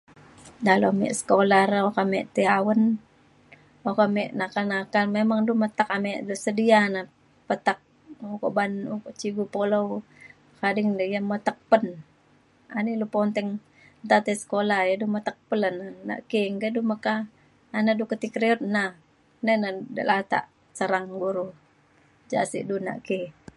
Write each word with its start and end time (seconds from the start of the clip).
dalau 0.69 0.91
me 0.99 1.07
sekula 1.19 1.59
re 1.71 1.79
oka 1.89 2.01
me 2.11 2.19
ti 2.35 2.43
awen 2.57 2.81
oka 3.91 4.05
me 4.15 4.23
nakal 4.39 4.65
nakal 4.73 5.05
memang 5.17 5.39
du 5.47 5.53
metek 5.61 5.89
ame 5.95 6.13
du 6.27 6.33
sedia 6.45 6.79
na 6.93 7.01
petek 7.47 7.79
ukok 8.35 8.51
ban 8.57 8.71
ukok 8.95 9.15
cigu 9.19 9.43
pulou 9.53 9.87
bekading 10.51 10.89
di 10.99 11.05
ia' 11.11 11.27
metek 11.31 11.57
pen 11.69 11.85
ani 12.77 12.91
lu 12.99 13.07
ponteng 13.13 13.49
nta 14.05 14.17
tei 14.25 14.37
sekula 14.41 14.77
ia' 14.83 14.99
du 15.01 15.05
metek 15.15 15.37
pen 15.47 15.59
le 15.63 15.69
na. 15.79 15.87
na 16.07 16.15
ki 16.29 16.37
ey 16.45 16.49
nta 16.55 16.65
ne 16.67 16.75
du 16.75 16.81
meka 16.91 17.13
ayen 17.73 17.83
na 17.85 17.91
du 17.99 18.03
ti 18.21 18.27
keriut 18.33 18.61
na 18.75 18.83
nai 19.45 19.57
ne 19.63 19.69
de 19.95 20.01
latak 20.09 20.45
serang 20.77 21.07
guru 21.21 21.47
ja 22.31 22.41
sik 22.51 22.63
du 22.69 22.75
naki 22.87 23.19